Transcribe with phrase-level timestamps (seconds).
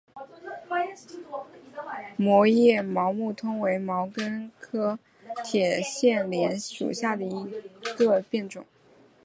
[2.17, 4.97] 膜叶毛木通为毛茛科
[5.45, 7.51] 铁线莲属下的一
[7.95, 8.65] 个变种。